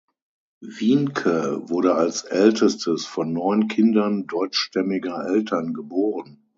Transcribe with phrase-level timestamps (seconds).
[0.61, 6.49] Wiencke wurde als ältestes von neun Kindern deutschstämmiger Eltern geboren.